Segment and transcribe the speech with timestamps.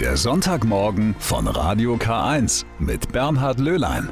[0.00, 4.10] Der Sonntagmorgen von Radio K1 mit Bernhard Löhlein.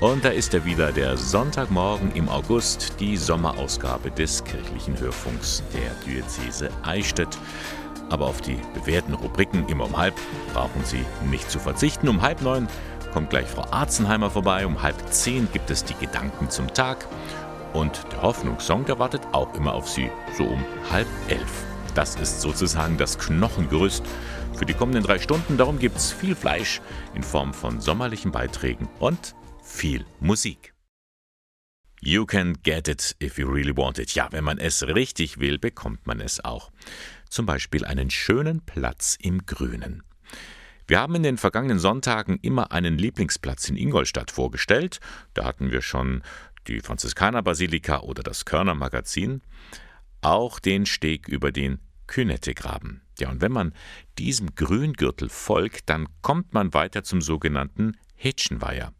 [0.00, 5.92] Und da ist er wieder, der Sonntagmorgen im August, die Sommerausgabe des kirchlichen Hörfunks der
[6.04, 7.38] Diözese Eichstätt.
[8.10, 10.14] Aber auf die bewährten Rubriken immer um halb
[10.52, 12.08] brauchen Sie nicht zu verzichten.
[12.08, 12.66] Um halb neun
[13.12, 14.66] kommt gleich Frau Arzenheimer vorbei.
[14.66, 17.06] Um halb zehn gibt es die Gedanken zum Tag.
[17.74, 21.64] Und der Hoffnungssong, der wartet auch immer auf Sie, so um halb elf.
[21.96, 24.04] Das ist sozusagen das Knochengerüst
[24.54, 25.56] für die kommenden drei Stunden.
[25.56, 26.80] Darum gibt es viel Fleisch
[27.14, 30.72] in Form von sommerlichen Beiträgen und viel Musik.
[32.00, 34.14] You can get it if you really want it.
[34.14, 36.70] Ja, wenn man es richtig will, bekommt man es auch.
[37.28, 40.04] Zum Beispiel einen schönen Platz im Grünen.
[40.86, 45.00] Wir haben in den vergangenen Sonntagen immer einen Lieblingsplatz in Ingolstadt vorgestellt.
[45.32, 46.22] Da hatten wir schon
[46.64, 49.42] die Franziskanerbasilika oder das Körnermagazin,
[50.20, 53.02] auch den Steg über den Künettegraben.
[53.18, 53.74] Ja, und wenn man
[54.18, 58.92] diesem Grüngürtel folgt, dann kommt man weiter zum sogenannten Hetschenweiher.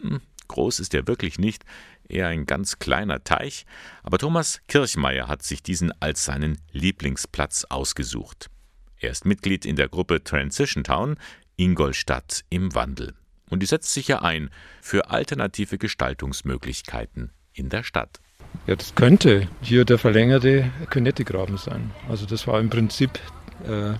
[0.00, 1.64] Hm, groß ist er wirklich nicht,
[2.08, 3.66] eher ein ganz kleiner Teich,
[4.02, 8.50] aber Thomas Kirchmeier hat sich diesen als seinen Lieblingsplatz ausgesucht.
[8.98, 11.16] Er ist Mitglied in der Gruppe Transition Town
[11.56, 13.17] Ingolstadt im Wandel
[13.50, 18.20] und die setzt sich ja ein für alternative Gestaltungsmöglichkeiten in der Stadt.
[18.66, 21.90] Ja, das könnte hier der verlängerte Könettegraben sein.
[22.08, 23.18] Also das war im Prinzip
[23.64, 23.94] äh,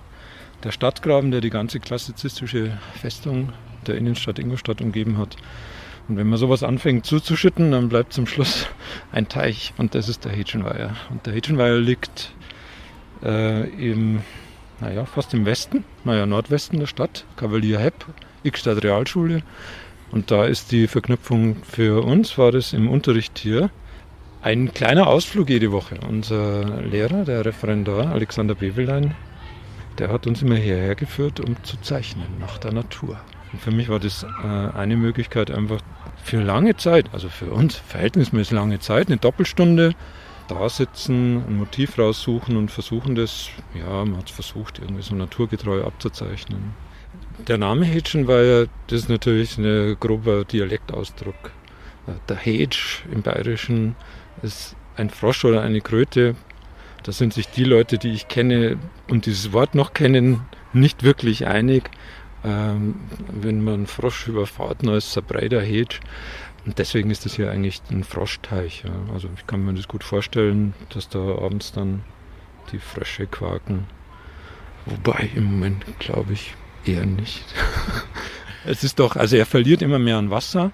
[0.63, 3.53] der Stadtgraben, der die ganze klassizistische Festung
[3.87, 5.35] der Innenstadt Ingolstadt umgeben hat.
[6.07, 8.67] Und wenn man sowas anfängt zuzuschütten, dann bleibt zum Schluss
[9.11, 10.95] ein Teich und das ist der Hätschenweiher.
[11.09, 12.31] Und der Hätschenweiher liegt
[13.23, 14.21] äh, im,
[14.79, 18.05] naja, fast im Westen, naja, Nordwesten der Stadt, Kavalier Hepp,
[18.43, 19.41] Ickstadt Realschule.
[20.11, 23.69] Und da ist die Verknüpfung für uns, war das im Unterricht hier,
[24.41, 25.99] ein kleiner Ausflug jede Woche.
[26.07, 29.15] Unser Lehrer, der Referendar Alexander Bewelein,
[29.97, 33.19] der hat uns immer hierher geführt, um zu zeichnen nach der Natur.
[33.51, 34.27] Und für mich war das äh,
[34.77, 35.81] eine Möglichkeit, einfach
[36.23, 39.93] für lange Zeit, also für uns verhältnismäßig lange Zeit, eine Doppelstunde
[40.47, 45.15] da sitzen, ein Motiv raussuchen und versuchen das, ja, man hat es versucht, irgendwie so
[45.15, 46.73] naturgetreu abzuzeichnen.
[47.47, 51.51] Der Name Hätschenweiher, das ist natürlich ein grober Dialektausdruck.
[52.27, 53.95] Der Hätsch im Bayerischen
[54.43, 56.35] ist ein Frosch oder eine Kröte.
[57.03, 58.77] Da sind sich die Leute, die ich kenne
[59.09, 60.41] und dieses Wort noch kennen,
[60.73, 61.89] nicht wirklich einig.
[62.43, 62.95] Ähm,
[63.31, 66.01] wenn man Frosch überfahrt, dann ist es ein breiter Hätsch.
[66.65, 68.83] Und deswegen ist das hier eigentlich ein Froschteich.
[68.83, 69.13] Ja.
[69.13, 72.03] Also ich kann mir das gut vorstellen, dass da abends dann
[72.71, 73.87] die Frösche quaken.
[74.85, 77.43] Wobei im Moment, glaube ich, Eher nicht.
[78.65, 80.71] es ist doch, also er verliert immer mehr an Wasser.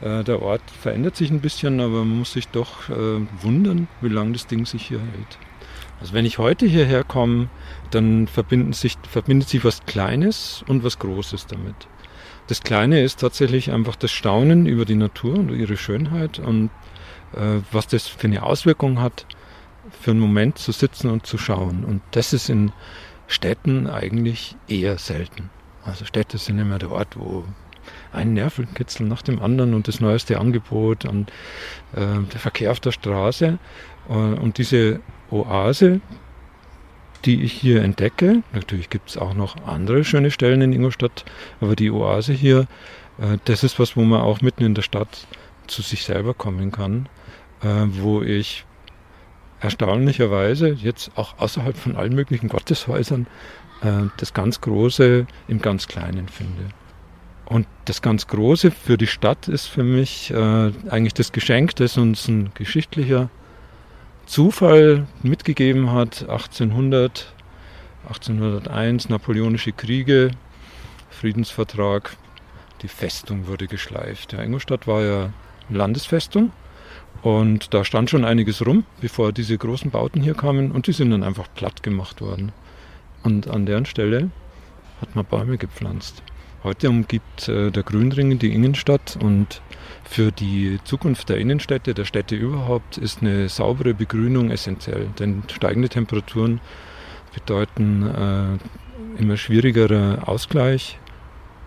[0.00, 4.08] Äh, der Ort verändert sich ein bisschen, aber man muss sich doch äh, wundern, wie
[4.08, 5.38] lange das Ding sich hier hält.
[6.00, 7.48] Also wenn ich heute hierher komme,
[7.90, 8.28] dann
[8.72, 11.74] sich, verbindet sich was Kleines und was Großes damit.
[12.46, 16.70] Das Kleine ist tatsächlich einfach das Staunen über die Natur und ihre Schönheit und
[17.32, 19.26] äh, was das für eine Auswirkung hat,
[20.02, 21.84] für einen Moment zu sitzen und zu schauen.
[21.84, 22.72] Und das ist in
[23.26, 25.50] Städten eigentlich eher selten.
[25.84, 27.44] Also Städte sind immer der Ort, wo
[28.12, 31.30] ein Nervenkitzel nach dem anderen und das neueste Angebot und
[31.92, 33.58] äh, der Verkehr auf der Straße.
[34.08, 36.00] Äh, und diese Oase,
[37.24, 41.24] die ich hier entdecke, natürlich gibt es auch noch andere schöne Stellen in Ingolstadt,
[41.60, 42.66] aber die Oase hier,
[43.18, 45.26] äh, das ist was, wo man auch mitten in der Stadt
[45.66, 47.08] zu sich selber kommen kann,
[47.62, 48.64] äh, wo ich
[49.64, 53.26] erstaunlicherweise jetzt auch außerhalb von allen möglichen Gotteshäusern
[53.80, 56.66] äh, das ganz Große im ganz Kleinen finde.
[57.46, 61.96] Und das ganz Große für die Stadt ist für mich äh, eigentlich das Geschenk, das
[61.96, 63.30] uns ein geschichtlicher
[64.26, 66.22] Zufall mitgegeben hat.
[66.28, 67.32] 1800,
[68.08, 70.30] 1801, Napoleonische Kriege,
[71.08, 72.16] Friedensvertrag,
[72.82, 74.34] die Festung wurde geschleift.
[74.34, 75.30] Ja, Ingolstadt war ja
[75.70, 76.52] Landesfestung
[77.22, 81.10] und da stand schon einiges rum, bevor diese großen Bauten hier kamen und die sind
[81.10, 82.52] dann einfach platt gemacht worden.
[83.22, 84.30] Und an deren Stelle
[85.00, 86.22] hat man Bäume gepflanzt.
[86.62, 89.60] Heute umgibt äh, der Grünring die Innenstadt und
[90.04, 95.08] für die Zukunft der Innenstädte, der Städte überhaupt, ist eine saubere Begrünung essentiell.
[95.18, 96.60] Denn steigende Temperaturen
[97.34, 100.98] bedeuten äh, immer schwierigerer Ausgleich,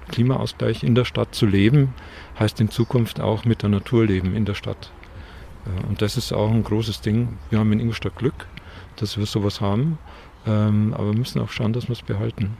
[0.10, 1.94] Klimaausgleich in der Stadt zu leben,
[2.40, 4.92] heißt in Zukunft auch mit der Natur leben in der Stadt.
[5.88, 7.38] Und das ist auch ein großes Ding.
[7.50, 8.48] Wir haben in Ingolstadt Glück,
[8.98, 9.98] dass wir sowas haben,
[10.46, 12.58] ähm, aber wir müssen auch schauen, dass wir es behalten.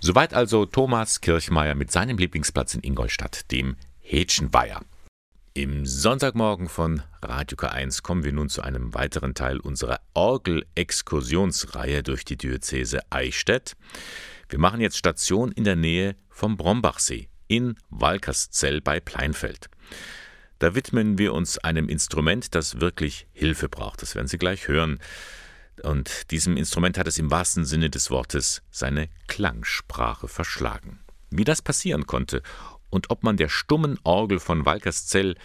[0.00, 4.80] Soweit also Thomas Kirchmeier mit seinem Lieblingsplatz in Ingolstadt, dem Hätschenweiher.
[5.54, 12.24] Im Sonntagmorgen von Radio K1 kommen wir nun zu einem weiteren Teil unserer Orgel-Exkursionsreihe durch
[12.24, 13.76] die Diözese Eichstätt.
[14.48, 19.68] Wir machen jetzt Station in der Nähe vom Brombachsee in Walkerszell bei Pleinfeld.
[20.58, 24.02] Da widmen wir uns einem Instrument, das wirklich Hilfe braucht.
[24.02, 24.98] Das werden Sie gleich hören.
[25.82, 31.00] Und diesem Instrument hat es im wahrsten Sinne des Wortes seine Klangsprache verschlagen.
[31.30, 32.42] Wie das passieren konnte
[32.90, 35.36] und ob man der stummen Orgel von Walkerszell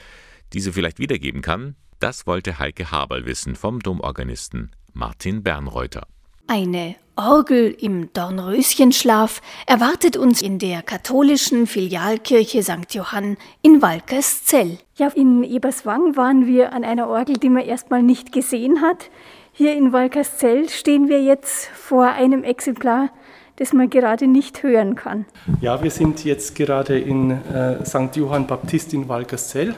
[0.53, 6.07] diese vielleicht wiedergeben kann, das wollte Heike Haberl wissen vom Domorganisten Martin Bernreuter.
[6.47, 12.93] Eine Orgel im Dornröschenschlaf erwartet uns in der katholischen Filialkirche St.
[12.93, 14.77] Johann in Walkerszell.
[14.97, 19.09] Ja, in Eberswang waren wir an einer Orgel, die man erstmal nicht gesehen hat.
[19.53, 23.09] Hier in Walkerszell stehen wir jetzt vor einem Exemplar,
[23.55, 25.25] das man gerade nicht hören kann.
[25.61, 28.15] Ja, wir sind jetzt gerade in äh, St.
[28.15, 29.75] Johann Baptist in Walkerszell.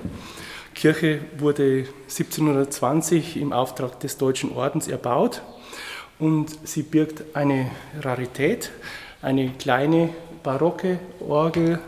[0.73, 5.41] Kirche wurde 1720 im Auftrag des Deutschen Ordens erbaut
[6.19, 7.71] und sie birgt eine
[8.01, 8.71] Rarität,
[9.21, 10.09] eine kleine
[10.44, 11.79] barocke Orgel,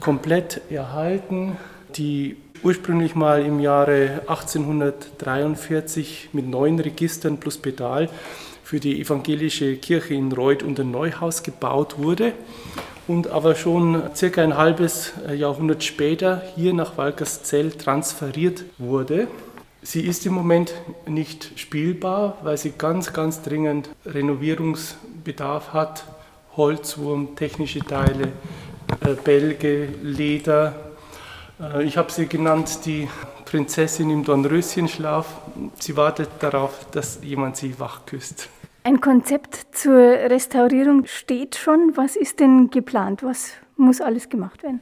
[0.00, 1.56] komplett erhalten,
[1.96, 8.08] die ursprünglich mal im Jahre 1843 mit neun Registern plus Pedal
[8.62, 12.32] für die evangelische Kirche in Reuth unter Neuhaus gebaut wurde
[13.08, 19.26] und aber schon circa ein halbes Jahrhundert später hier nach Walkerszell transferiert wurde.
[19.82, 20.74] Sie ist im Moment
[21.06, 26.04] nicht spielbar, weil sie ganz, ganz dringend Renovierungsbedarf hat.
[26.56, 28.32] Holzwurm, technische Teile,
[29.00, 30.74] äh, Bälge, Leder.
[31.60, 33.08] Äh, ich habe sie genannt die
[33.46, 35.26] Prinzessin im Dornröschenschlaf.
[35.78, 38.48] Sie wartet darauf, dass jemand sie wach küsst.
[38.82, 41.92] Ein Konzept zur Restaurierung steht schon.
[41.96, 43.22] Was ist denn geplant?
[43.22, 44.80] Was muss alles gemacht werden?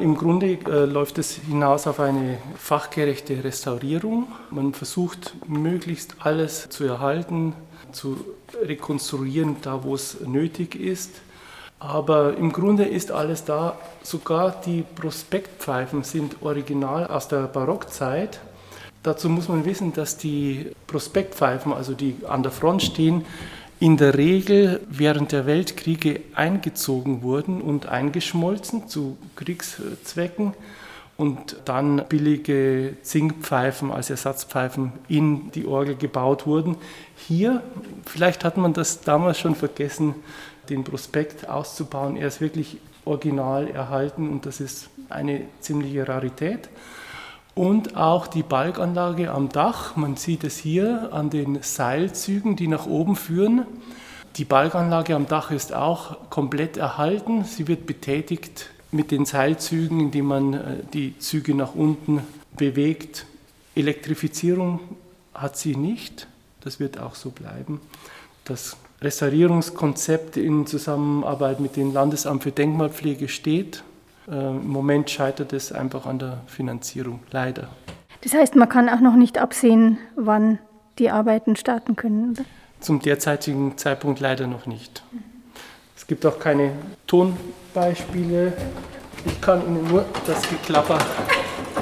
[0.00, 4.26] Im Grunde äh, läuft es hinaus auf eine fachgerechte Restaurierung.
[4.50, 7.54] Man versucht möglichst alles zu erhalten,
[7.92, 8.24] zu
[8.60, 11.12] rekonstruieren, da wo es nötig ist.
[11.78, 13.78] Aber im Grunde ist alles da.
[14.02, 18.40] Sogar die Prospektpfeifen sind original aus der Barockzeit.
[19.04, 23.24] Dazu muss man wissen, dass die Prospektpfeifen, also die an der Front stehen,
[23.80, 30.54] in der Regel während der Weltkriege eingezogen wurden und eingeschmolzen zu Kriegszwecken
[31.16, 36.76] und dann billige Zinkpfeifen als Ersatzpfeifen in die Orgel gebaut wurden.
[37.16, 37.62] Hier,
[38.06, 40.14] vielleicht hat man das damals schon vergessen,
[40.68, 42.16] den Prospekt auszubauen.
[42.16, 46.68] Er ist wirklich original erhalten und das ist eine ziemliche Rarität
[47.54, 49.96] und auch die Balkanlage am Dach.
[49.96, 53.66] Man sieht es hier an den Seilzügen, die nach oben führen.
[54.36, 57.44] Die Balkanlage am Dach ist auch komplett erhalten.
[57.44, 62.22] Sie wird betätigt mit den Seilzügen, indem man äh, die Züge nach unten
[62.56, 63.26] bewegt.
[63.76, 64.80] Elektrifizierung
[65.34, 66.26] hat sie nicht.
[66.60, 67.80] Das wird auch so bleiben.
[68.44, 73.84] Das Restaurierungskonzept in Zusammenarbeit mit dem Landesamt für Denkmalpflege steht.
[74.28, 77.68] Äh, Im Moment scheitert es einfach an der Finanzierung, leider.
[78.22, 80.58] Das heißt, man kann auch noch nicht absehen, wann
[80.98, 82.44] die Arbeiten starten können, oder?
[82.80, 85.02] Zum derzeitigen Zeitpunkt leider noch nicht.
[85.96, 86.72] Es gibt auch keine
[87.06, 88.52] Tonbeispiele.
[89.26, 90.98] Ich kann Ihnen nur das Geklapper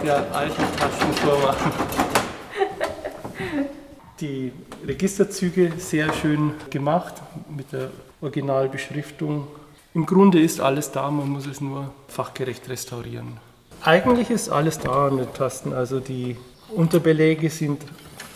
[0.04, 1.72] der alten Taschen vormachen.
[4.20, 4.52] Die
[4.86, 7.14] Registerzüge sehr schön gemacht
[7.49, 9.49] mit der Originalbeschriftung
[9.94, 13.38] im Grunde ist alles da, man muss es nur fachgerecht restaurieren.
[13.82, 16.37] Eigentlich ist alles da an den Tasten, also die
[16.70, 17.82] Unterbeläge sind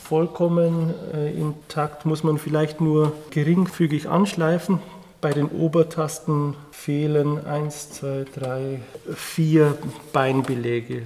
[0.02, 4.80] vollkommen äh, intakt, muss man vielleicht nur geringfügig anschleifen.
[5.20, 8.80] Bei den Obertasten fehlen 1, 2, 3,
[9.14, 9.78] 4
[10.12, 11.02] Beinbeläge.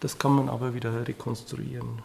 [0.00, 2.02] Das kann man aber wieder rekonstruieren.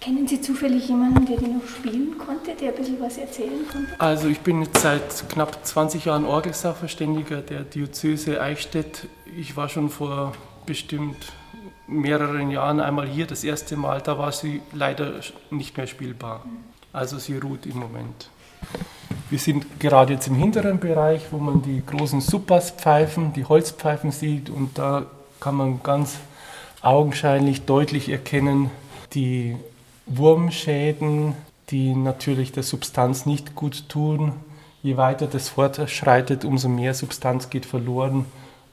[0.00, 3.88] Kennen Sie zufällig jemanden, der die noch spielen konnte, der ein bisschen was erzählen konnte?
[3.98, 9.08] Also ich bin jetzt seit knapp 20 Jahren Orgelsachverständiger der Diözese Eichstätt.
[9.38, 10.34] Ich war schon vor
[10.66, 11.32] bestimmt
[11.86, 14.00] mehreren Jahren einmal hier, das erste Mal.
[14.00, 15.12] Da war sie leider
[15.50, 16.44] nicht mehr spielbar.
[16.92, 18.28] Also sie ruht im Moment.
[19.30, 24.50] Wir sind gerade jetzt im hinteren Bereich, wo man die großen Suppers-Pfeifen, die Holzpfeifen sieht
[24.50, 25.06] und da
[25.40, 26.18] kann man ganz
[26.82, 28.70] augenscheinlich deutlich erkennen,
[29.14, 29.56] die
[30.06, 31.34] Wurmschäden,
[31.70, 34.32] die natürlich der Substanz nicht gut tun.
[34.82, 38.26] Je weiter das fortschreitet, umso mehr Substanz geht verloren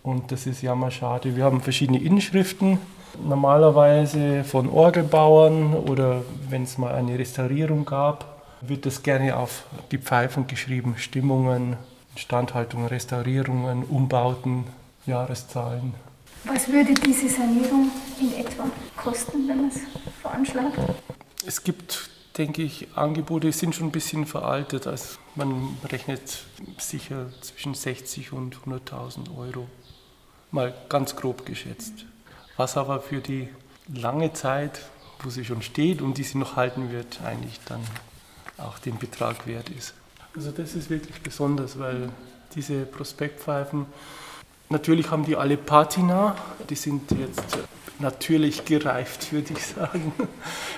[0.04, 1.36] und das ist jammerschade.
[1.36, 2.80] Wir haben verschiedene Inschriften,
[3.26, 9.98] normalerweise von Orgelbauern oder wenn es mal eine Restaurierung gab, wird das gerne auf die
[9.98, 11.78] Pfeifen geschrieben, Stimmungen,
[12.16, 14.66] Instandhaltungen, Restaurierungen, Umbauten,
[15.06, 15.94] Jahreszahlen.
[16.44, 18.64] Was würde diese Sanierung in etwa
[18.98, 19.80] kosten, wenn man es
[20.22, 20.78] veranschlagt?
[21.46, 24.88] Es gibt, denke ich, Angebote, die sind schon ein bisschen veraltet.
[24.88, 26.44] Also man rechnet
[26.78, 29.68] sicher zwischen 60 und 100.000 Euro.
[30.52, 32.06] Mal ganz grob geschätzt.
[32.58, 33.50] Was aber für die
[33.94, 34.86] lange Zeit,
[35.24, 37.82] wo sie schon steht und die sie noch halten wird, eigentlich dann
[38.58, 39.94] auch den Betrag wert ist.
[40.36, 42.10] Also das ist wirklich besonders, weil
[42.56, 43.86] diese Prospektpfeifen,
[44.70, 46.36] natürlich haben die alle Patina,
[46.70, 47.58] die sind jetzt
[48.02, 50.12] natürlich gereift, würde ich sagen.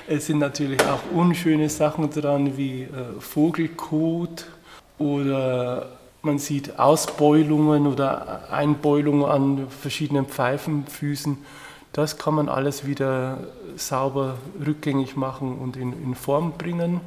[0.07, 4.45] Es sind natürlich auch unschöne Sachen dran wie äh, Vogelkot
[4.97, 11.37] oder man sieht Ausbeulungen oder Einbeulungen an verschiedenen Pfeifenfüßen.
[11.91, 13.39] Das kann man alles wieder
[13.75, 17.01] sauber rückgängig machen und in, in Form bringen.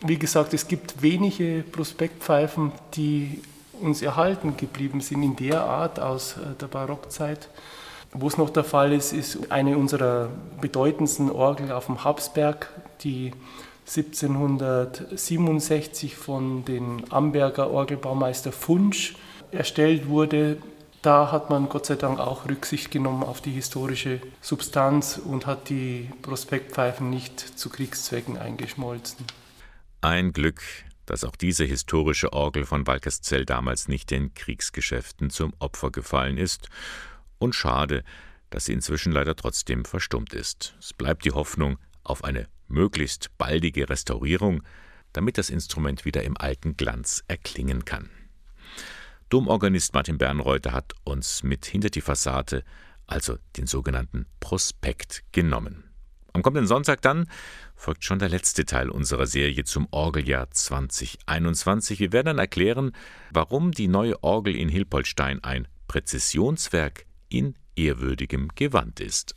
[0.00, 3.42] Wie gesagt, es gibt wenige Prospektpfeifen, die
[3.80, 7.48] uns erhalten geblieben sind in der Art aus äh, der Barockzeit.
[8.16, 10.30] Wo es noch der Fall ist, ist eine unserer
[10.60, 13.32] bedeutendsten Orgel auf dem Habsberg, die
[13.88, 19.16] 1767 von den Amberger Orgelbaumeister Funsch
[19.50, 20.58] erstellt wurde.
[21.02, 25.68] Da hat man Gott sei Dank auch Rücksicht genommen auf die historische Substanz und hat
[25.68, 29.26] die Prospektpfeifen nicht zu Kriegszwecken eingeschmolzen.
[30.02, 30.62] Ein Glück,
[31.04, 36.68] dass auch diese historische Orgel von Walkerszell damals nicht den Kriegsgeschäften zum Opfer gefallen ist
[37.44, 38.02] und schade,
[38.50, 40.74] dass sie inzwischen leider trotzdem verstummt ist.
[40.78, 44.62] Es bleibt die Hoffnung auf eine möglichst baldige Restaurierung,
[45.12, 48.10] damit das Instrument wieder im alten Glanz erklingen kann.
[49.28, 52.64] Domorganist Martin Bernreuter hat uns mit hinter die Fassade,
[53.06, 55.84] also den sogenannten Prospekt, genommen.
[56.32, 57.28] Am kommenden Sonntag dann
[57.76, 62.00] folgt schon der letzte Teil unserer Serie zum Orgeljahr 2021.
[62.00, 62.92] Wir werden dann erklären,
[63.30, 69.36] warum die neue Orgel in Hilpoltstein ein Präzisionswerk in ehrwürdigem Gewand ist.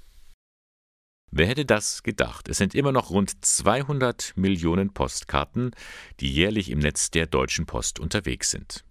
[1.31, 2.47] Wer hätte das gedacht?
[2.47, 5.71] Es sind immer noch rund 200 Millionen Postkarten,
[6.19, 8.85] die jährlich im Netz der Deutschen Post unterwegs sind.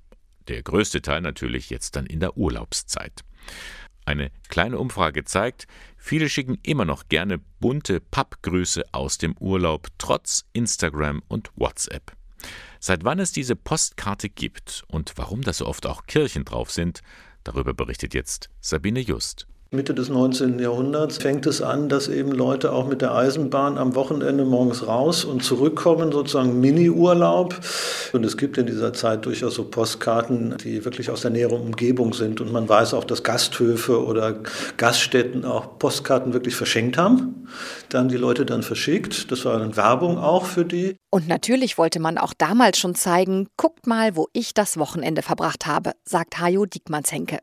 [0.48, 3.24] Der größte Teil natürlich jetzt dann in der Urlaubszeit.
[4.04, 10.44] Eine kleine Umfrage zeigt, viele schicken immer noch gerne bunte Pappgrüße aus dem Urlaub, trotz
[10.52, 12.12] Instagram und WhatsApp.
[12.78, 17.00] Seit wann es diese Postkarte gibt und warum da so oft auch Kirchen drauf sind,
[17.46, 19.46] Darüber berichtet jetzt Sabine Just.
[19.72, 20.60] Mitte des 19.
[20.60, 25.24] Jahrhunderts fängt es an, dass eben Leute auch mit der Eisenbahn am Wochenende morgens raus
[25.24, 27.56] und zurückkommen, sozusagen Mini-Urlaub.
[28.12, 32.14] Und es gibt in dieser Zeit durchaus so Postkarten, die wirklich aus der näheren Umgebung
[32.14, 32.40] sind.
[32.40, 34.36] Und man weiß auch, dass Gasthöfe oder
[34.76, 37.48] Gaststätten auch Postkarten wirklich verschenkt haben.
[37.88, 39.32] Dann die Leute dann verschickt.
[39.32, 40.94] Das war eine Werbung auch für die.
[41.10, 45.66] Und natürlich wollte man auch damals schon zeigen, guckt mal, wo ich das Wochenende verbracht
[45.66, 47.38] habe, sagt Hajo Diekmannshenke.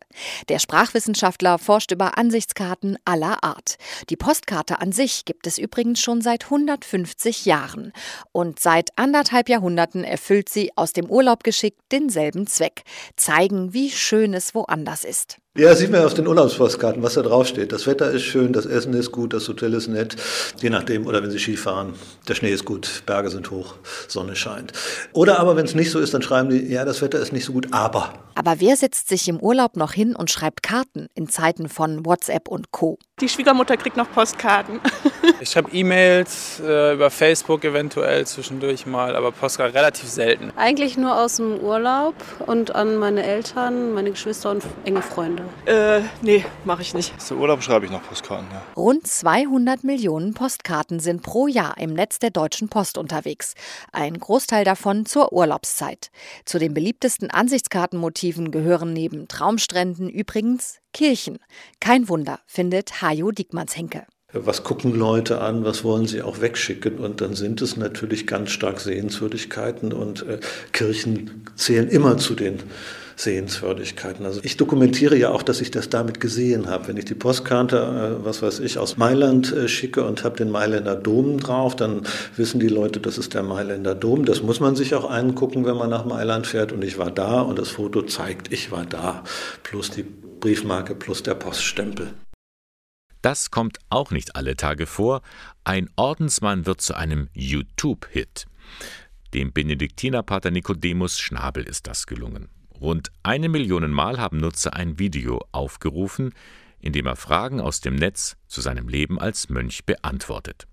[0.47, 3.77] Der Sprachwissenschaftler forscht über Ansichtskarten aller Art.
[4.09, 7.93] Die Postkarte an sich gibt es übrigens schon seit 150 Jahren.
[8.31, 12.83] Und seit anderthalb Jahrhunderten erfüllt sie aus dem Urlaub geschickt denselben Zweck.
[13.15, 15.37] Zeigen, wie schön es woanders ist.
[15.55, 17.71] Ja, sieht man auf den Urlaubspostkarten, was da draufsteht.
[17.71, 20.15] Das Wetter ist schön, das Essen ist gut, das Hotel ist nett,
[20.59, 21.93] je nachdem, oder wenn Sie Ski fahren,
[22.27, 23.75] der Schnee ist gut, Berge sind hoch,
[24.07, 24.73] Sonne scheint.
[25.11, 27.45] Oder aber, wenn es nicht so ist, dann schreiben die, ja, das Wetter ist nicht
[27.45, 28.13] so gut, aber.
[28.33, 32.47] Aber wer setzt sich im Urlaub noch hin und schreibt Karten in Zeiten von WhatsApp
[32.47, 32.97] und Co?
[33.21, 34.79] Die Schwiegermutter kriegt noch Postkarten.
[35.39, 40.51] ich habe E-Mails äh, über Facebook eventuell zwischendurch mal, aber Postkarten relativ selten.
[40.55, 42.15] Eigentlich nur aus dem Urlaub
[42.45, 45.43] und an meine Eltern, meine Geschwister und enge Freunde.
[45.65, 47.19] Äh, nee, mache ich nicht.
[47.21, 48.61] Zum Urlaub schreibe ich noch Postkarten, ja.
[48.75, 53.53] Rund 200 Millionen Postkarten sind pro Jahr im Netz der Deutschen Post unterwegs.
[53.91, 56.11] Ein Großteil davon zur Urlaubszeit.
[56.45, 61.39] Zu den beliebtesten Ansichtskartenmotiven gehören neben Traumstränden übrigens Kirchen.
[61.79, 66.97] Kein Wunder, findet Hajo Diekmanns-Henke was gucken Leute an, was wollen sie auch wegschicken.
[66.97, 70.39] Und dann sind es natürlich ganz stark Sehenswürdigkeiten und äh,
[70.71, 72.59] Kirchen zählen immer zu den
[73.15, 74.25] Sehenswürdigkeiten.
[74.25, 76.87] Also ich dokumentiere ja auch, dass ich das damit gesehen habe.
[76.87, 80.49] Wenn ich die Postkarte, äh, was weiß ich, aus Mailand äh, schicke und habe den
[80.49, 82.01] Mailänder Dom drauf, dann
[82.35, 84.25] wissen die Leute, das ist der Mailänder Dom.
[84.25, 86.71] Das muss man sich auch angucken, wenn man nach Mailand fährt.
[86.71, 89.23] Und ich war da und das Foto zeigt, ich war da.
[89.61, 92.13] Plus die Briefmarke, plus der Poststempel.
[93.23, 95.21] Das kommt auch nicht alle Tage vor.
[95.63, 98.47] Ein Ordensmann wird zu einem YouTube-Hit.
[99.33, 102.49] Dem Benediktinerpater Nicodemus Schnabel ist das gelungen.
[102.81, 106.33] Rund eine Million Mal haben Nutzer ein Video aufgerufen,
[106.79, 110.67] in dem er Fragen aus dem Netz zu seinem Leben als Mönch beantwortet.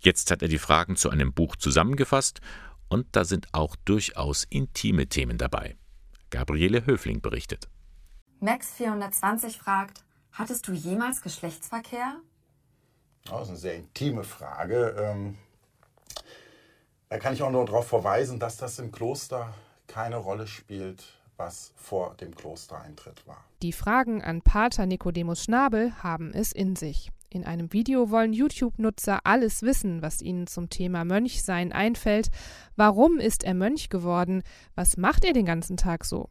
[0.00, 2.40] Jetzt hat er die Fragen zu einem Buch zusammengefasst
[2.88, 5.74] und da sind auch durchaus intime Themen dabei.
[6.30, 7.68] Gabriele Höfling berichtet.
[8.40, 12.16] Max420 fragt, Hattest du jemals Geschlechtsverkehr?
[13.24, 14.94] Das ist eine sehr intime Frage.
[14.98, 15.36] Ähm,
[17.08, 19.54] da kann ich auch nur darauf verweisen, dass das im Kloster
[19.86, 21.04] keine Rolle spielt,
[21.36, 23.44] was vor dem Klostereintritt war.
[23.62, 27.10] Die Fragen an Pater Nicodemus Schnabel haben es in sich.
[27.30, 32.30] In einem Video wollen YouTube-Nutzer alles wissen, was ihnen zum Thema Mönchsein einfällt.
[32.76, 34.42] Warum ist er Mönch geworden?
[34.74, 36.30] Was macht er den ganzen Tag so?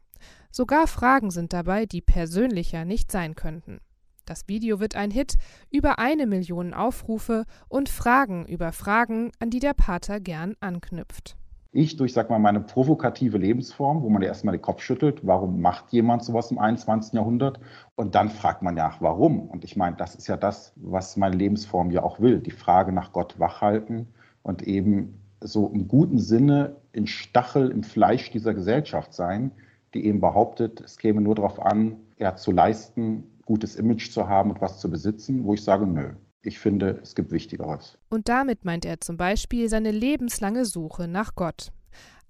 [0.49, 3.79] Sogar Fragen sind dabei, die persönlicher nicht sein könnten.
[4.27, 5.35] Das Video wird ein Hit,
[5.71, 11.37] über eine Million Aufrufe und Fragen über Fragen, an die der Pater gern anknüpft.
[11.71, 15.61] Ich durch, sag mal, meine provokative Lebensform, wo man ja erstmal den Kopf schüttelt, warum
[15.61, 17.13] macht jemand sowas im 21.
[17.13, 17.61] Jahrhundert?
[17.95, 19.47] Und dann fragt man ja, warum?
[19.47, 22.91] Und ich meine, das ist ja das, was meine Lebensform ja auch will, die Frage
[22.91, 24.07] nach Gott wachhalten
[24.43, 29.51] und eben so im guten Sinne in Stachel im Fleisch dieser Gesellschaft sein,
[29.93, 34.51] die eben behauptet, es käme nur darauf an, ja, zu leisten, gutes Image zu haben
[34.51, 36.13] und was zu besitzen, wo ich sage, nö.
[36.43, 37.97] Ich finde, es gibt Wichtigeres.
[38.09, 41.71] Und damit meint er zum Beispiel seine lebenslange Suche nach Gott.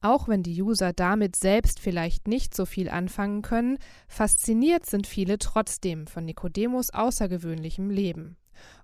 [0.02, 5.40] Auch wenn die User damit selbst vielleicht nicht so viel anfangen können, fasziniert sind viele
[5.40, 8.38] trotzdem von Nikodemus außergewöhnlichem Leben.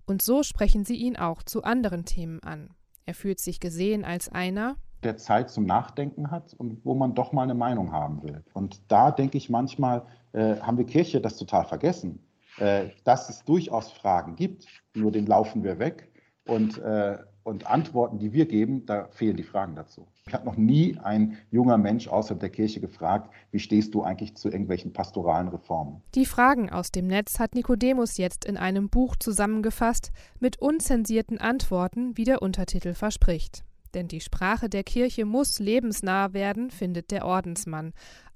[0.05, 2.71] Und so sprechen sie ihn auch zu anderen Themen an.
[3.05, 7.31] Er fühlt sich gesehen als einer, der Zeit zum Nachdenken hat und wo man doch
[7.31, 8.43] mal eine Meinung haben will.
[8.53, 12.19] Und da denke ich manchmal, äh, haben wir Kirche das total vergessen,
[12.57, 16.09] äh, dass es durchaus Fragen gibt, nur den laufen wir weg
[16.45, 20.07] und, äh, und Antworten, die wir geben, da fehlen die Fragen dazu.
[20.25, 24.35] Ich habe noch nie ein junger Mensch außerhalb der Kirche gefragt, wie stehst du eigentlich
[24.35, 26.01] zu irgendwelchen pastoralen Reformen?
[26.15, 32.15] Die Fragen aus dem Netz hat Nikodemus jetzt in einem Buch zusammengefasst mit unzensierten Antworten,
[32.17, 33.63] wie der Untertitel verspricht.
[33.93, 37.93] Denn die Sprache der Kirche muss lebensnah werden, findet der Ordensmann,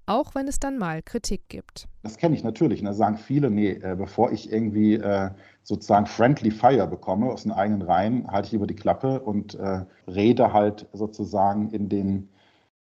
[0.08, 1.88] auch wenn es dann mal Kritik gibt.
[2.04, 2.80] Das kenne ich natürlich.
[2.80, 5.30] Und da sagen viele, nee, äh, bevor ich irgendwie äh,
[5.64, 9.86] sozusagen friendly fire bekomme aus den eigenen Reihen, halte ich über die Klappe und äh,
[10.08, 12.30] rede halt sozusagen in den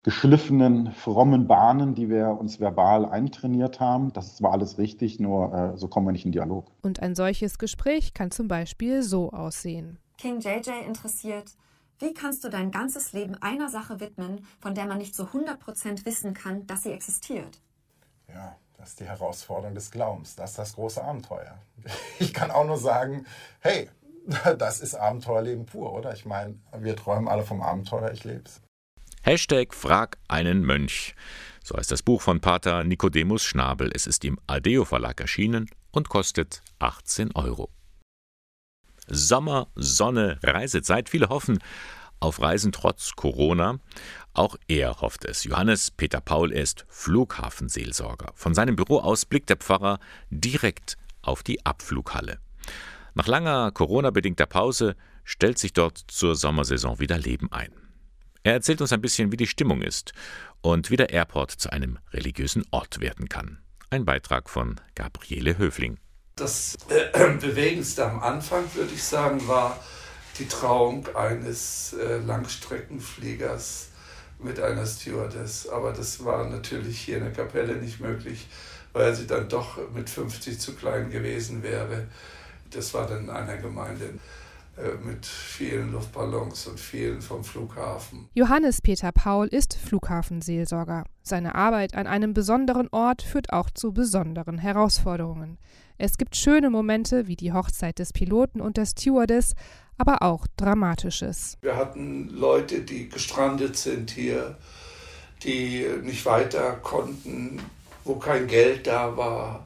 [0.03, 4.13] geschliffenen, frommen Bahnen, die wir uns verbal eintrainiert haben.
[4.13, 6.67] Das war alles richtig, nur äh, so kommen wir nicht in Dialog.
[6.83, 9.97] Und ein solches Gespräch kann zum Beispiel so aussehen.
[10.19, 11.45] King JJ interessiert,
[11.99, 16.05] wie kannst du dein ganzes Leben einer Sache widmen, von der man nicht zu 100%
[16.05, 17.61] wissen kann, dass sie existiert?
[18.27, 20.35] Ja, das ist die Herausforderung des Glaubens.
[20.35, 21.57] Das ist das große Abenteuer.
[22.19, 23.25] Ich kann auch nur sagen,
[23.59, 23.89] hey,
[24.57, 26.13] das ist Abenteuerleben pur, oder?
[26.13, 28.61] Ich meine, wir träumen alle vom Abenteuer, ich lebe es.
[29.21, 31.15] Hashtag Frag einen Mönch.
[31.63, 33.91] So heißt das Buch von Pater Nicodemus Schnabel.
[33.93, 37.69] Es ist im Aldeo Verlag erschienen und kostet 18 Euro.
[39.07, 41.09] Sommer, Sonne, Reisezeit.
[41.09, 41.59] Viele hoffen
[42.19, 43.79] auf Reisen trotz Corona.
[44.33, 45.43] Auch er hofft es.
[45.43, 48.31] Johannes Peter Paul ist Flughafenseelsorger.
[48.35, 52.39] Von seinem Büro aus blickt der Pfarrer direkt auf die Abflughalle.
[53.13, 57.71] Nach langer Corona-bedingter Pause stellt sich dort zur Sommersaison wieder Leben ein.
[58.43, 60.13] Er erzählt uns ein bisschen, wie die Stimmung ist
[60.61, 63.59] und wie der Airport zu einem religiösen Ort werden kann.
[63.89, 65.97] Ein Beitrag von Gabriele Höfling.
[66.35, 69.79] Das äh, Bewegendste am Anfang, würde ich sagen, war
[70.37, 73.89] die Trauung eines äh, Langstreckenfliegers
[74.39, 75.69] mit einer Stewardess.
[75.69, 78.47] Aber das war natürlich hier in der Kapelle nicht möglich,
[78.91, 82.07] weil sie dann doch mit 50 zu klein gewesen wäre.
[82.69, 84.19] Das war dann in einer Gemeinde
[84.77, 88.27] äh, mit vielen Luftballons und vielen vom Flughafen.
[88.33, 91.05] Johannes Peter Paul ist Flughafenseelsorger.
[91.21, 95.57] Seine Arbeit an einem besonderen Ort führt auch zu besonderen Herausforderungen.
[95.97, 99.53] Es gibt schöne Momente wie die Hochzeit des Piloten und der Stewardess,
[99.97, 101.57] aber auch Dramatisches.
[101.61, 104.57] Wir hatten Leute, die gestrandet sind hier,
[105.43, 107.61] die nicht weiter konnten,
[108.03, 109.65] wo kein Geld da war.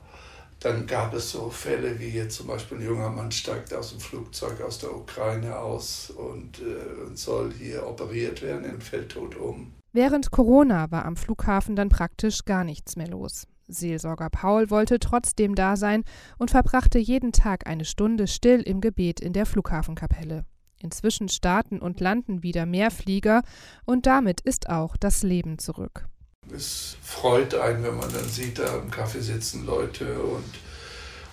[0.59, 3.99] Dann gab es so Fälle wie jetzt zum Beispiel ein junger Mann steigt aus dem
[4.01, 9.73] Flugzeug aus der Ukraine aus und äh, soll hier operiert werden und fällt tot um.
[9.93, 13.47] Während Corona war am Flughafen dann praktisch gar nichts mehr los.
[13.69, 16.03] Seelsorger Paul wollte trotzdem da sein
[16.37, 20.45] und verbrachte jeden Tag eine Stunde still im Gebet in der Flughafenkapelle.
[20.81, 23.43] Inzwischen starten und landen wieder mehr Flieger
[23.85, 26.07] und damit ist auch das Leben zurück.
[26.53, 30.45] Es freut einen, wenn man dann sieht, da im Kaffee sitzen Leute und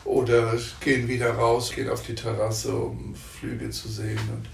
[0.05, 4.21] oder gehen wieder raus, gehen auf die Terrasse, um Flüge zu sehen.
[4.33, 4.49] Und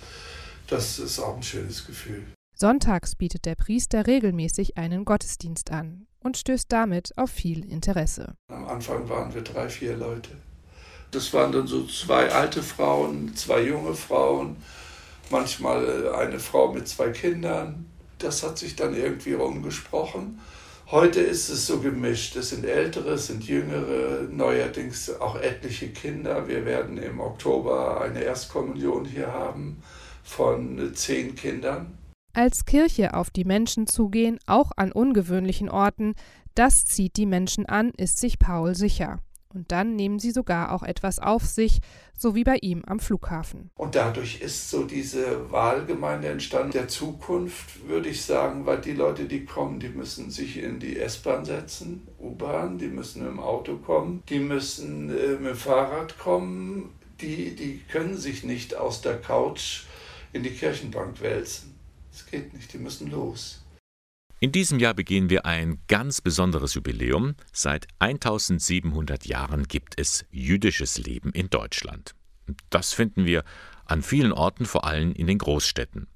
[0.67, 2.25] das ist auch ein schönes Gefühl.
[2.55, 8.35] Sonntags bietet der Priester regelmäßig einen Gottesdienst an und stößt damit auf viel Interesse.
[8.49, 10.31] Am Anfang waren wir drei, vier Leute.
[11.11, 14.57] Das waren dann so zwei alte Frauen, zwei junge Frauen,
[15.31, 17.87] manchmal äh, eine Frau mit zwei Kindern.
[18.19, 20.41] Das hat sich dann irgendwie rumgesprochen.
[20.91, 22.37] Heute ist es so gemischt.
[22.37, 26.49] Es sind Ältere, es sind Jüngere, neuerdings auch etliche Kinder.
[26.49, 29.83] Wir werden im Oktober eine Erstkommunion hier haben
[30.23, 31.99] von zehn Kindern.
[32.35, 36.15] Als Kirche auf die Menschen zugehen, auch an ungewöhnlichen Orten,
[36.55, 39.19] das zieht die Menschen an, ist sich Paul sicher.
[39.53, 41.81] Und dann nehmen sie sogar auch etwas auf sich,
[42.17, 43.71] so wie bei ihm am Flughafen.
[43.75, 46.73] Und dadurch ist so diese Wahlgemeinde entstanden.
[46.73, 50.99] Der Zukunft, würde ich sagen, weil die Leute, die kommen, die müssen sich in die
[50.99, 56.95] S-Bahn setzen, U-Bahn, die müssen dem Auto kommen, die müssen äh, mit dem Fahrrad kommen,
[57.21, 59.83] die, die können sich nicht aus der Couch
[60.33, 61.72] in die Kirchenbank wälzen.
[62.13, 63.65] Es geht nicht, die müssen los.
[64.39, 67.37] In diesem Jahr begehen wir ein ganz besonderes Jubiläum.
[67.53, 72.15] Seit 1700 Jahren gibt es jüdisches Leben in Deutschland.
[72.69, 73.45] Das finden wir
[73.85, 76.09] an vielen Orten, vor allem in den Großstädten.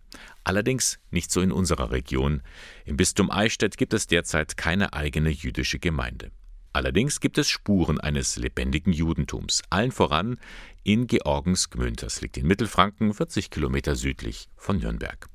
[0.45, 2.43] Allerdings nicht so in unserer Region.
[2.85, 6.33] Im Bistum Eichstätt gibt es derzeit keine eigene jüdische Gemeinde.
[6.73, 10.39] Allerdings gibt es Spuren eines lebendigen Judentums, allen voran
[10.83, 12.03] in Georgensgmünd.
[12.03, 15.31] Das liegt in Mittelfranken, 40 Kilometer südlich von Nürnberg.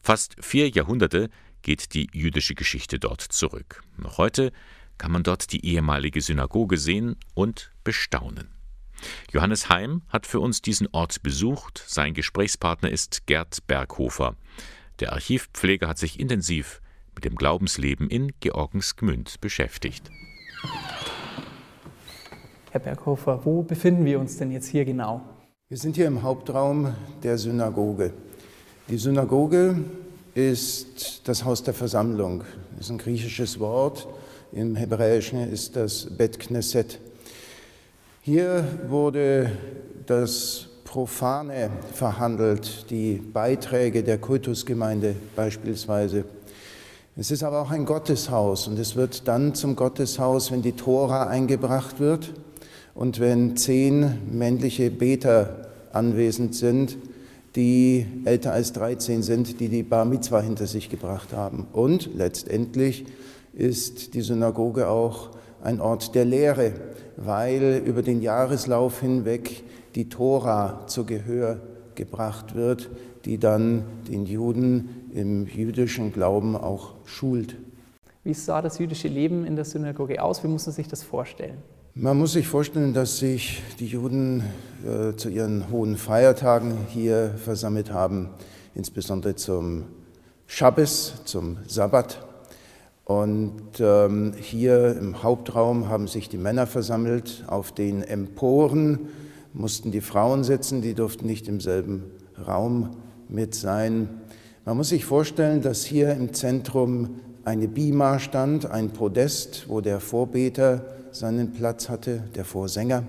[0.00, 1.28] Fast vier Jahrhunderte
[1.62, 3.82] geht die jüdische Geschichte dort zurück.
[3.96, 4.52] Noch heute
[4.98, 8.48] kann man dort die ehemalige Synagoge sehen und bestaunen.
[9.32, 11.82] Johannes Heim hat für uns diesen Ort besucht.
[11.86, 14.36] Sein Gesprächspartner ist Gerd Berghofer.
[15.00, 16.80] Der Archivpfleger hat sich intensiv
[17.14, 20.10] mit dem Glaubensleben in Georgensgmünd beschäftigt.
[22.70, 25.20] Herr Berghofer, wo befinden wir uns denn jetzt hier genau?
[25.68, 28.12] Wir sind hier im Hauptraum der Synagoge.
[28.92, 29.76] Die Synagoge
[30.34, 32.44] ist das Haus der Versammlung.
[32.76, 34.06] Das ist ein griechisches Wort.
[34.52, 36.98] Im Hebräischen ist das Bet Knesset.
[38.20, 39.50] Hier wurde
[40.04, 46.26] das Profane verhandelt, die Beiträge der Kultusgemeinde beispielsweise.
[47.16, 51.28] Es ist aber auch ein Gotteshaus und es wird dann zum Gotteshaus, wenn die Tora
[51.28, 52.34] eingebracht wird
[52.94, 56.98] und wenn zehn männliche Beter anwesend sind,
[57.56, 61.66] die älter als 13 sind, die die Bar Mitzwa hinter sich gebracht haben.
[61.72, 63.04] Und letztendlich
[63.52, 65.30] ist die Synagoge auch
[65.62, 66.72] ein Ort der Lehre,
[67.16, 69.62] weil über den Jahreslauf hinweg
[69.94, 71.60] die Tora zu Gehör
[71.94, 72.90] gebracht wird,
[73.24, 77.56] die dann den Juden im jüdischen Glauben auch schult.
[78.24, 80.42] Wie sah das jüdische Leben in der Synagoge aus?
[80.42, 81.58] Wie muss man sich das vorstellen?
[81.94, 84.44] Man muss sich vorstellen, dass sich die Juden
[84.82, 88.30] äh, zu ihren hohen Feiertagen hier versammelt haben,
[88.74, 89.84] insbesondere zum
[90.46, 92.26] Schabbes, zum Sabbat.
[93.04, 97.44] Und ähm, hier im Hauptraum haben sich die Männer versammelt.
[97.46, 99.10] Auf den Emporen
[99.52, 102.04] mussten die Frauen sitzen, die durften nicht im selben
[102.46, 102.96] Raum
[103.28, 104.08] mit sein.
[104.64, 110.00] Man muss sich vorstellen, dass hier im Zentrum eine Bima stand, ein Podest, wo der
[110.00, 113.04] Vorbeter seinen Platz hatte, der Vorsänger.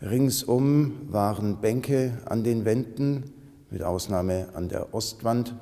[0.00, 3.24] Ringsum waren Bänke an den Wänden,
[3.70, 5.54] mit Ausnahme an der Ostwand,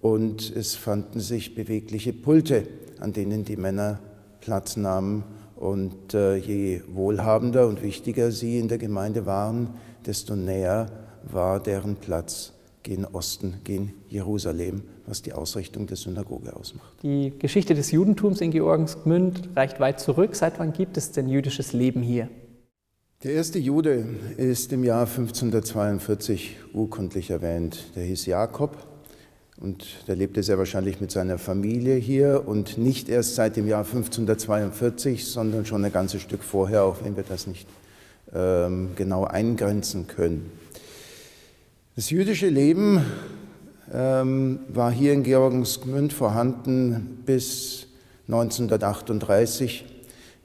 [0.00, 2.66] und es fanden sich bewegliche Pulte,
[3.00, 4.00] an denen die Männer
[4.40, 5.24] Platz nahmen.
[5.56, 9.70] Und äh, je wohlhabender und wichtiger sie in der Gemeinde waren,
[10.04, 10.86] desto näher
[11.24, 12.52] war deren Platz
[12.86, 16.94] gen Osten, gen Jerusalem, was die Ausrichtung der Synagoge ausmacht.
[17.02, 20.36] Die Geschichte des Judentums in Georgensgmünd reicht weit zurück.
[20.36, 22.28] Seit wann gibt es denn jüdisches Leben hier?
[23.24, 27.90] Der erste Jude ist im Jahr 1542 urkundlich erwähnt.
[27.96, 28.76] Der hieß Jakob
[29.60, 33.84] und der lebte sehr wahrscheinlich mit seiner Familie hier und nicht erst seit dem Jahr
[33.84, 37.66] 1542, sondern schon ein ganzes Stück vorher, auch wenn wir das nicht
[38.32, 40.52] ähm, genau eingrenzen können.
[41.96, 43.00] Das jüdische Leben
[43.90, 47.86] ähm, war hier in Georgensgmünd vorhanden bis
[48.28, 49.86] 1938,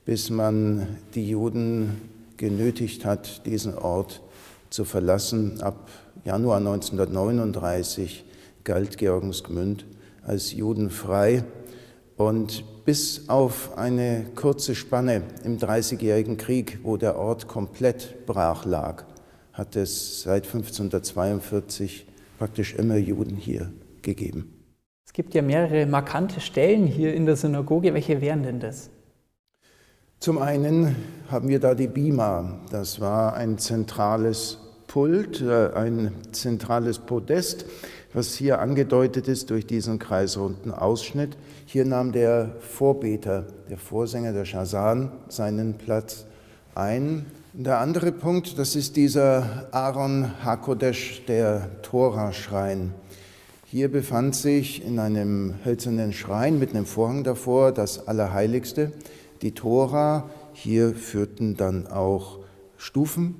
[0.06, 2.00] bis man die Juden
[2.38, 4.22] genötigt hat, diesen Ort
[4.70, 5.60] zu verlassen.
[5.60, 5.90] Ab
[6.24, 8.24] Januar 1939
[8.64, 9.86] galt Georgensgmünd
[10.24, 11.44] als judenfrei.
[12.16, 19.04] Und bis auf eine kurze Spanne im Dreißigjährigen Krieg, wo der Ort komplett brach lag,
[19.54, 24.62] hat es seit 1542 praktisch immer Juden hier gegeben.
[25.06, 27.94] Es gibt ja mehrere markante Stellen hier in der Synagoge.
[27.94, 28.90] Welche wären denn das?
[30.20, 30.96] Zum einen
[31.30, 32.62] haben wir da die Bima.
[32.72, 37.66] Das war ein zentrales Pult, äh, ein zentrales Podest,
[38.14, 41.38] was hier angedeutet ist durch diesen kreisrunden Ausschnitt.
[41.66, 46.26] Hier nahm der Vorbeter, der Vorsänger der Shazan, seinen Platz
[46.76, 47.26] ein.
[47.54, 52.94] Der andere Punkt, das ist dieser Aaron Hakodesh, der Tora-Schrein.
[53.66, 58.94] Hier befand sich in einem hölzernen Schrein mit einem Vorhang davor das Allerheiligste,
[59.42, 60.30] die Tora.
[60.54, 62.40] Hier führten dann auch
[62.78, 63.36] Stufen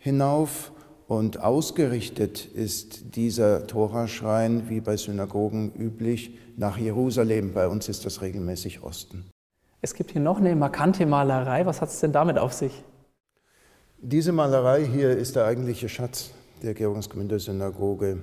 [0.00, 0.72] hinauf
[1.06, 7.52] und ausgerichtet ist dieser Toraschrein, wie bei Synagogen üblich, nach Jerusalem.
[7.52, 9.24] Bei uns ist das regelmäßig Osten.
[9.80, 11.64] Es gibt hier noch eine markante Malerei.
[11.64, 12.82] Was hat es denn damit auf sich?
[14.04, 18.18] Diese Malerei hier ist der eigentliche Schatz der Georgensgmünder Synagoge.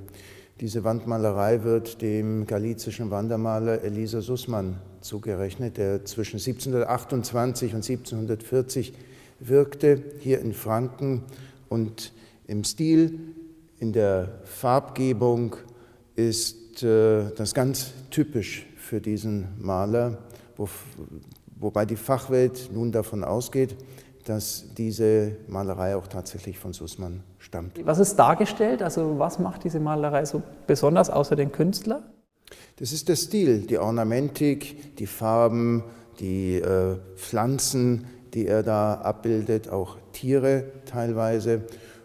[0.60, 8.94] Diese Wandmalerei wird dem galizischen Wandermaler Elisa Sussmann zugerechnet, der zwischen 1728 und 1740
[9.40, 11.24] wirkte hier in Franken
[11.70, 12.12] und
[12.46, 13.18] im Stil,
[13.80, 15.56] in der Farbgebung
[16.18, 20.18] ist äh, das ganz typisch für diesen Maler,
[20.58, 20.68] wo,
[21.58, 23.78] wobei die Fachwelt nun davon ausgeht,
[24.30, 27.84] dass diese Malerei auch tatsächlich von Sussmann stammt.
[27.84, 28.84] Was ist dargestellt?
[28.84, 32.04] Also was macht diese Malerei so besonders außer den Künstler?
[32.76, 35.84] Das ist der Stil, die Ornamentik, die Farben,
[36.20, 41.64] die äh, Pflanzen, die er da abbildet, auch Tiere teilweise.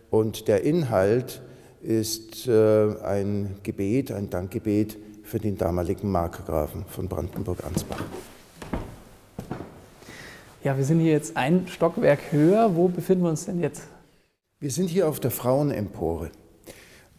[0.08, 1.42] Und der Inhalt
[1.82, 8.02] ist äh, ein Gebet, ein Dankgebet für den damaligen Markgrafen von Brandenburg-Ansbach.
[10.64, 12.74] Ja, wir sind hier jetzt ein Stockwerk höher.
[12.74, 13.82] Wo befinden wir uns denn jetzt?
[14.60, 16.30] Wir sind hier auf der Frauenempore.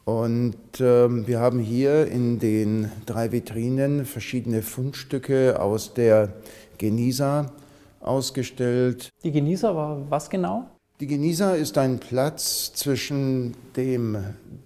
[0.03, 6.33] Und ähm, wir haben hier in den drei Vitrinen verschiedene Fundstücke aus der
[6.79, 7.51] Genisa
[7.99, 9.09] ausgestellt.
[9.23, 10.65] Die Genisa war was genau?
[10.99, 14.17] Die Genisa ist ein Platz zwischen dem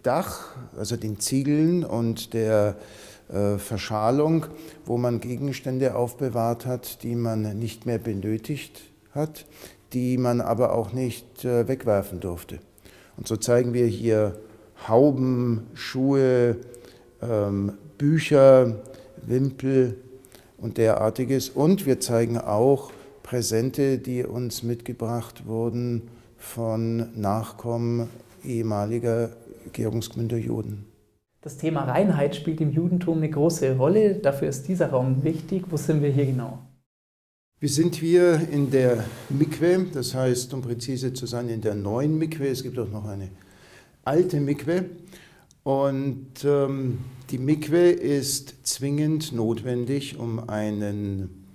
[0.03, 2.77] Dach, also den Ziegeln und der
[3.57, 4.47] Verschalung,
[4.85, 9.45] wo man Gegenstände aufbewahrt hat, die man nicht mehr benötigt hat,
[9.93, 12.59] die man aber auch nicht äh, wegwerfen durfte.
[13.17, 14.39] Und so zeigen wir hier
[14.87, 16.57] Hauben, Schuhe,
[17.21, 18.77] ähm, Bücher,
[19.21, 19.97] Wimpel
[20.57, 21.49] und derartiges.
[21.49, 22.91] Und wir zeigen auch
[23.23, 28.09] Präsente, die uns mitgebracht wurden von Nachkommen
[28.43, 29.31] ehemaliger
[29.73, 30.88] Georgensgmünder Juden.
[31.41, 34.15] Das Thema Reinheit spielt im Judentum eine große Rolle.
[34.15, 35.63] Dafür ist dieser Raum wichtig.
[35.69, 36.59] Wo sind wir hier genau?
[37.61, 42.17] Wir sind hier in der Mikwe, das heißt, um präzise zu sein, in der neuen
[42.17, 42.47] Mikwe.
[42.47, 43.29] Es gibt auch noch eine
[44.03, 44.85] alte Mikwe.
[45.63, 46.99] Und ähm,
[47.29, 51.45] die Mikwe ist zwingend notwendig, um einen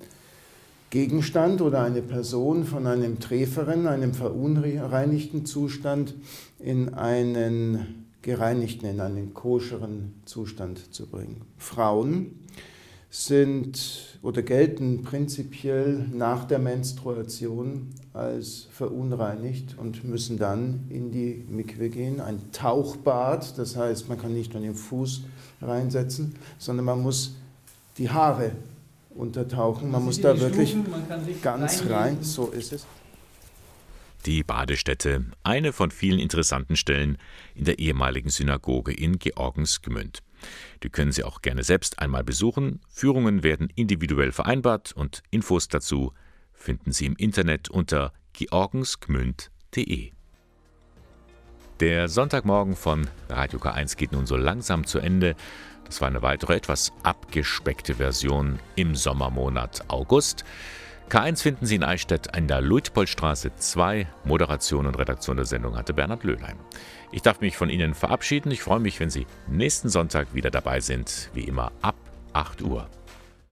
[0.89, 6.15] Gegenstand oder eine Person von einem Träferen, einem verunreinigten Zustand
[6.59, 11.43] in einen gereinigten, in einen koscheren Zustand zu bringen.
[11.59, 12.41] Frauen
[13.11, 21.91] sind oder gelten prinzipiell nach der Menstruation als verunreinigt und müssen dann in die Mikwe
[21.91, 22.21] gehen.
[22.21, 25.23] Ein Tauchbad, das heißt, man kann nicht nur den Fuß
[25.61, 27.37] reinsetzen, sondern man muss
[27.99, 28.53] die Haare
[29.15, 29.91] untertauchen.
[29.91, 30.93] Man muss da wirklich Stufen,
[31.43, 32.87] ganz rein, so ist es.
[34.27, 37.19] Die Badestätte, eine von vielen interessanten Stellen
[37.55, 40.23] in der ehemaligen Synagoge in Georgensgmünd.
[40.83, 42.81] Die können Sie auch gerne selbst einmal besuchen.
[42.89, 46.13] Führungen werden individuell vereinbart und Infos dazu
[46.55, 50.13] finden Sie im Internet unter georgensgmünd.de.
[51.81, 55.37] Der Sonntagmorgen von Radio K1 geht nun so langsam zu Ende.
[55.85, 60.45] Das war eine weitere, etwas abgespeckte Version im Sommermonat August.
[61.11, 64.07] K1 finden Sie in Eichstätt an der Luitpoldstraße 2.
[64.25, 66.57] Moderation und Redaktion der Sendung hatte Bernhard Löhlein.
[67.13, 68.51] Ich darf mich von Ihnen verabschieden.
[68.51, 71.95] Ich freue mich, wenn Sie nächsten Sonntag wieder dabei sind, wie immer ab
[72.33, 72.89] 8 Uhr.